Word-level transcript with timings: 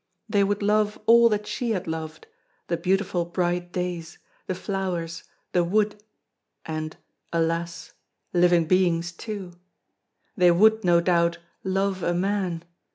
They 0.27 0.43
would 0.43 0.63
love 0.63 0.99
all 1.05 1.29
that 1.29 1.45
she 1.45 1.73
had 1.73 1.85
loved, 1.85 2.25
the 2.69 2.75
beautiful 2.75 3.23
bright 3.23 3.71
days, 3.71 4.17
the 4.47 4.55
flowers, 4.55 5.25
the 5.51 5.63
wood, 5.63 6.01
and 6.65 6.97
alas! 7.31 7.93
living 8.33 8.65
beings 8.65 9.11
too! 9.11 9.53
They 10.35 10.49
would, 10.49 10.83
no 10.83 11.01
doubt, 11.01 11.37
love 11.63 12.01
a 12.01 12.15
man! 12.15 12.63